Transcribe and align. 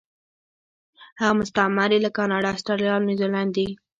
هغه 1.19 1.33
مستعمرې 1.39 1.97
لکه 2.05 2.15
کاناډا، 2.17 2.49
اسټرالیا 2.53 2.91
او 2.95 3.05
نیوزیلینډ 3.07 3.49
دي. 3.57 3.67